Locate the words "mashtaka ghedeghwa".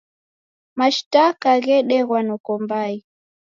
0.77-2.19